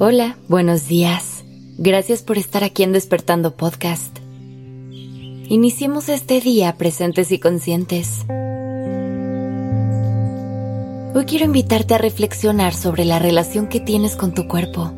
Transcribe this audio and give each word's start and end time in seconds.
Hola, 0.00 0.36
buenos 0.46 0.86
días. 0.86 1.42
Gracias 1.76 2.22
por 2.22 2.38
estar 2.38 2.62
aquí 2.62 2.84
en 2.84 2.92
Despertando 2.92 3.56
Podcast. 3.56 4.16
Iniciemos 4.92 6.08
este 6.08 6.40
día 6.40 6.76
presentes 6.76 7.32
y 7.32 7.40
conscientes. 7.40 8.24
Hoy 11.16 11.24
quiero 11.26 11.46
invitarte 11.46 11.96
a 11.96 11.98
reflexionar 11.98 12.74
sobre 12.74 13.04
la 13.04 13.18
relación 13.18 13.66
que 13.66 13.80
tienes 13.80 14.14
con 14.14 14.34
tu 14.34 14.46
cuerpo. 14.46 14.92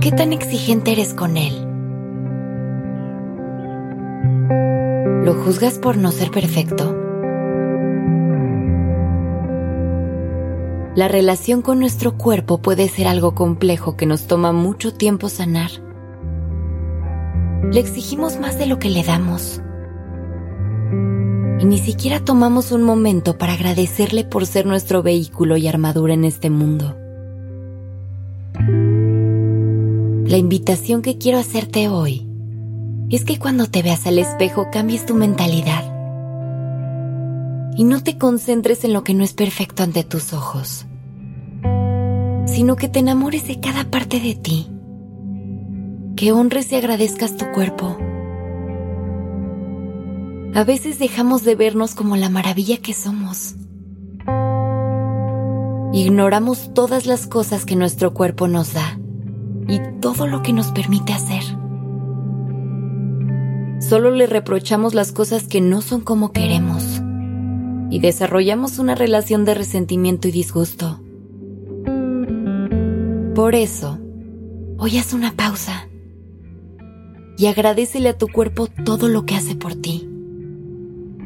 ¿Qué 0.00 0.12
tan 0.12 0.32
exigente 0.32 0.92
eres 0.92 1.12
con 1.12 1.36
él? 1.36 1.54
¿Lo 5.24 5.34
juzgas 5.42 5.80
por 5.80 5.96
no 5.96 6.12
ser 6.12 6.30
perfecto? 6.30 7.05
La 10.96 11.08
relación 11.08 11.60
con 11.60 11.78
nuestro 11.78 12.16
cuerpo 12.16 12.56
puede 12.62 12.88
ser 12.88 13.06
algo 13.06 13.34
complejo 13.34 13.98
que 13.98 14.06
nos 14.06 14.26
toma 14.26 14.52
mucho 14.52 14.94
tiempo 14.94 15.28
sanar. 15.28 15.70
Le 17.70 17.80
exigimos 17.80 18.40
más 18.40 18.58
de 18.58 18.64
lo 18.64 18.78
que 18.78 18.88
le 18.88 19.04
damos. 19.04 19.60
Y 21.60 21.66
ni 21.66 21.76
siquiera 21.76 22.24
tomamos 22.24 22.72
un 22.72 22.82
momento 22.82 23.36
para 23.36 23.52
agradecerle 23.52 24.24
por 24.24 24.46
ser 24.46 24.64
nuestro 24.64 25.02
vehículo 25.02 25.58
y 25.58 25.68
armadura 25.68 26.14
en 26.14 26.24
este 26.24 26.48
mundo. 26.48 26.96
La 30.26 30.38
invitación 30.38 31.02
que 31.02 31.18
quiero 31.18 31.38
hacerte 31.38 31.90
hoy 31.90 32.26
es 33.10 33.26
que 33.26 33.38
cuando 33.38 33.66
te 33.66 33.82
veas 33.82 34.06
al 34.06 34.18
espejo 34.18 34.68
cambies 34.72 35.04
tu 35.04 35.14
mentalidad 35.14 35.95
y 37.76 37.84
no 37.84 38.02
te 38.02 38.16
concentres 38.16 38.84
en 38.84 38.94
lo 38.94 39.04
que 39.04 39.12
no 39.12 39.22
es 39.22 39.34
perfecto 39.34 39.82
ante 39.82 40.02
tus 40.02 40.32
ojos, 40.32 40.86
sino 42.46 42.74
que 42.76 42.88
te 42.88 43.00
enamores 43.00 43.46
de 43.46 43.60
cada 43.60 43.90
parte 43.90 44.18
de 44.18 44.34
ti, 44.34 44.70
que 46.16 46.32
honres 46.32 46.72
y 46.72 46.76
agradezcas 46.76 47.36
tu 47.36 47.44
cuerpo. 47.52 47.98
A 50.54 50.64
veces 50.64 50.98
dejamos 50.98 51.44
de 51.44 51.54
vernos 51.54 51.94
como 51.94 52.16
la 52.16 52.30
maravilla 52.30 52.78
que 52.78 52.94
somos. 52.94 53.56
Ignoramos 55.92 56.72
todas 56.72 57.04
las 57.04 57.26
cosas 57.26 57.66
que 57.66 57.76
nuestro 57.76 58.14
cuerpo 58.14 58.48
nos 58.48 58.72
da 58.72 58.98
y 59.68 59.80
todo 60.00 60.26
lo 60.26 60.42
que 60.42 60.54
nos 60.54 60.72
permite 60.72 61.12
hacer. 61.12 61.42
Solo 63.80 64.10
le 64.12 64.26
reprochamos 64.26 64.94
las 64.94 65.12
cosas 65.12 65.46
que 65.46 65.60
no 65.60 65.82
son 65.82 66.00
como 66.00 66.32
queremos 66.32 66.95
y 67.90 68.00
desarrollamos 68.00 68.78
una 68.78 68.94
relación 68.94 69.44
de 69.44 69.54
resentimiento 69.54 70.28
y 70.28 70.32
disgusto. 70.32 71.00
Por 73.34 73.54
eso, 73.54 73.98
hoy 74.78 74.98
haz 74.98 75.12
una 75.12 75.32
pausa 75.32 75.88
y 77.38 77.46
agradecele 77.46 78.08
a 78.08 78.18
tu 78.18 78.28
cuerpo 78.28 78.66
todo 78.84 79.08
lo 79.08 79.26
que 79.26 79.36
hace 79.36 79.54
por 79.54 79.74
ti. 79.74 80.08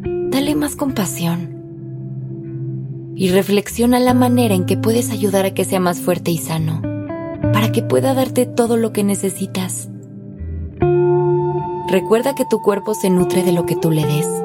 Dale 0.03 0.55
más 0.55 0.77
compasión 0.77 1.61
y 3.15 3.29
reflexiona 3.29 3.99
la 3.99 4.15
manera 4.15 4.55
en 4.55 4.65
que 4.67 4.77
puedes 4.77 5.11
ayudar 5.11 5.45
a 5.45 5.55
que 5.55 5.65
sea 5.65 5.81
más 5.81 6.01
fuerte 6.01 6.31
y 6.31 6.39
sano, 6.39 6.81
para 7.53 7.71
que 7.71 7.83
pueda 7.83 8.15
darte 8.15 8.47
todo 8.47 8.77
lo 8.77 8.93
que 8.93 9.05
necesitas. 9.05 9.89
Recuerda 11.89 12.35
que 12.35 12.45
tu 12.49 12.63
cuerpo 12.63 12.95
se 12.95 13.11
nutre 13.11 13.43
de 13.43 13.53
lo 13.53 13.67
que 13.67 13.77
tú 13.77 13.91
le 13.91 14.07
des 14.07 14.40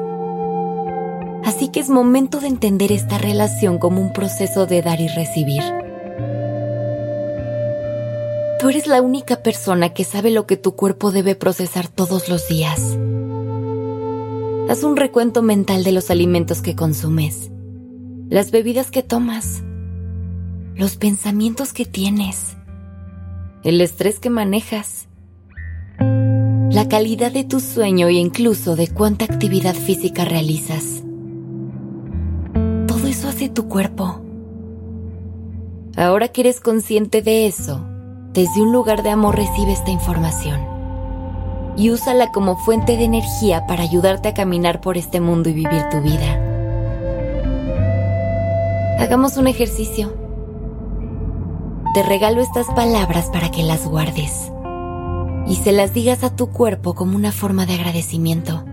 Así 1.46 1.68
que 1.68 1.78
es 1.78 1.88
momento 1.88 2.40
de 2.40 2.48
entender 2.48 2.90
esta 2.90 3.18
relación 3.18 3.78
como 3.78 4.00
un 4.00 4.12
proceso 4.12 4.66
de 4.66 4.82
dar 4.82 5.00
y 5.00 5.06
recibir. 5.06 5.62
Tú 8.58 8.68
eres 8.68 8.88
la 8.88 9.00
única 9.00 9.44
persona 9.44 9.90
que 9.90 10.02
sabe 10.02 10.32
lo 10.32 10.48
que 10.48 10.56
tu 10.56 10.74
cuerpo 10.74 11.12
debe 11.12 11.36
procesar 11.36 11.86
todos 11.86 12.28
los 12.28 12.48
días. 12.48 12.98
Haz 14.68 14.82
un 14.82 14.96
recuento 14.96 15.40
mental 15.40 15.84
de 15.84 15.92
los 15.92 16.10
alimentos 16.10 16.62
que 16.62 16.74
consumes, 16.74 17.52
las 18.28 18.50
bebidas 18.50 18.90
que 18.90 19.04
tomas, 19.04 19.62
los 20.74 20.96
pensamientos 20.96 21.72
que 21.72 21.84
tienes, 21.84 22.56
el 23.62 23.80
estrés 23.82 24.18
que 24.18 24.30
manejas, 24.30 25.06
la 26.00 26.88
calidad 26.88 27.30
de 27.30 27.44
tu 27.44 27.60
sueño 27.60 28.08
e 28.08 28.14
incluso 28.14 28.74
de 28.74 28.88
cuánta 28.88 29.26
actividad 29.26 29.76
física 29.76 30.24
realizas 30.24 30.95
tu 33.48 33.68
cuerpo. 33.68 34.20
Ahora 35.96 36.28
que 36.28 36.42
eres 36.42 36.60
consciente 36.60 37.22
de 37.22 37.46
eso, 37.46 37.80
desde 38.32 38.60
un 38.60 38.72
lugar 38.72 39.02
de 39.02 39.10
amor 39.10 39.36
recibe 39.36 39.72
esta 39.72 39.90
información 39.90 40.60
y 41.76 41.90
úsala 41.90 42.32
como 42.32 42.56
fuente 42.56 42.96
de 42.96 43.04
energía 43.04 43.66
para 43.66 43.82
ayudarte 43.82 44.28
a 44.28 44.34
caminar 44.34 44.80
por 44.80 44.96
este 44.96 45.20
mundo 45.20 45.48
y 45.48 45.52
vivir 45.52 45.88
tu 45.90 46.00
vida. 46.00 46.42
Hagamos 48.98 49.36
un 49.36 49.46
ejercicio. 49.46 50.14
Te 51.94 52.02
regalo 52.02 52.42
estas 52.42 52.66
palabras 52.68 53.30
para 53.32 53.50
que 53.50 53.62
las 53.62 53.86
guardes 53.86 54.50
y 55.46 55.56
se 55.56 55.72
las 55.72 55.94
digas 55.94 56.24
a 56.24 56.34
tu 56.34 56.48
cuerpo 56.48 56.94
como 56.94 57.16
una 57.16 57.32
forma 57.32 57.66
de 57.66 57.74
agradecimiento, 57.74 58.64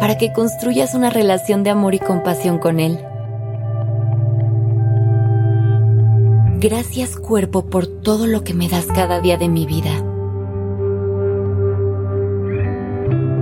para 0.00 0.16
que 0.16 0.32
construyas 0.32 0.94
una 0.94 1.10
relación 1.10 1.62
de 1.62 1.70
amor 1.70 1.94
y 1.94 1.98
compasión 1.98 2.58
con 2.58 2.80
él. 2.80 2.98
Gracias 6.62 7.16
cuerpo 7.16 7.64
por 7.64 7.86
todo 7.86 8.26
lo 8.26 8.44
que 8.44 8.52
me 8.52 8.68
das 8.68 8.84
cada 8.84 9.22
día 9.22 9.38
de 9.38 9.48
mi 9.48 9.64
vida. 9.64 10.04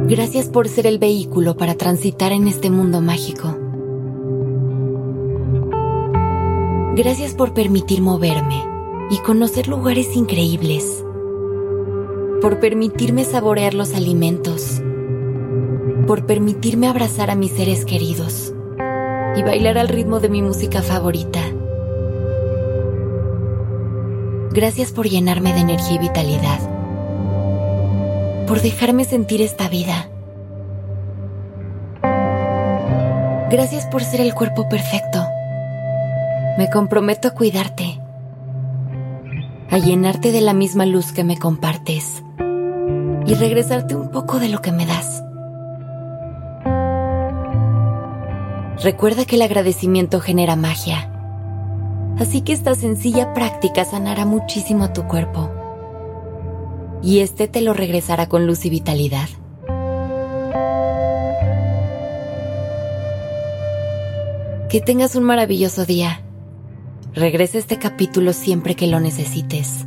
Gracias 0.06 0.46
por 0.46 0.68
ser 0.68 0.86
el 0.86 1.00
vehículo 1.00 1.56
para 1.56 1.74
transitar 1.74 2.30
en 2.30 2.46
este 2.46 2.70
mundo 2.70 3.00
mágico. 3.00 3.58
Gracias 6.94 7.34
por 7.34 7.54
permitir 7.54 8.02
moverme 8.02 8.62
y 9.10 9.18
conocer 9.18 9.66
lugares 9.66 10.14
increíbles. 10.14 11.04
Por 12.40 12.60
permitirme 12.60 13.24
saborear 13.24 13.74
los 13.74 13.94
alimentos. 13.94 14.80
Por 16.06 16.24
permitirme 16.24 16.86
abrazar 16.86 17.32
a 17.32 17.34
mis 17.34 17.50
seres 17.50 17.84
queridos 17.84 18.54
y 19.34 19.42
bailar 19.42 19.76
al 19.76 19.88
ritmo 19.88 20.20
de 20.20 20.28
mi 20.28 20.40
música 20.40 20.82
favorita. 20.82 21.47
Gracias 24.58 24.90
por 24.90 25.08
llenarme 25.08 25.52
de 25.52 25.60
energía 25.60 25.94
y 25.94 25.98
vitalidad. 25.98 26.58
Por 28.48 28.60
dejarme 28.60 29.04
sentir 29.04 29.40
esta 29.40 29.68
vida. 29.68 30.08
Gracias 33.52 33.86
por 33.86 34.02
ser 34.02 34.20
el 34.20 34.34
cuerpo 34.34 34.68
perfecto. 34.68 35.24
Me 36.58 36.68
comprometo 36.72 37.28
a 37.28 37.34
cuidarte. 37.34 38.00
A 39.70 39.78
llenarte 39.78 40.32
de 40.32 40.40
la 40.40 40.54
misma 40.54 40.86
luz 40.86 41.12
que 41.12 41.22
me 41.22 41.38
compartes. 41.38 42.24
Y 43.26 43.34
regresarte 43.34 43.94
un 43.94 44.10
poco 44.10 44.40
de 44.40 44.48
lo 44.48 44.60
que 44.60 44.72
me 44.72 44.86
das. 44.86 45.22
Recuerda 48.82 49.24
que 49.24 49.36
el 49.36 49.42
agradecimiento 49.42 50.18
genera 50.18 50.56
magia 50.56 51.12
Así 52.18 52.40
que 52.40 52.52
esta 52.52 52.74
sencilla 52.74 53.32
práctica 53.32 53.84
sanará 53.84 54.24
muchísimo 54.24 54.92
tu 54.92 55.06
cuerpo. 55.06 55.50
Y 57.02 57.20
este 57.20 57.46
te 57.46 57.60
lo 57.60 57.74
regresará 57.74 58.28
con 58.28 58.46
luz 58.46 58.64
y 58.64 58.70
vitalidad. 58.70 59.28
Que 64.68 64.80
tengas 64.80 65.14
un 65.14 65.22
maravilloso 65.22 65.86
día. 65.86 66.22
Regresa 67.14 67.58
este 67.58 67.78
capítulo 67.78 68.32
siempre 68.32 68.74
que 68.74 68.86
lo 68.86 69.00
necesites. 69.00 69.86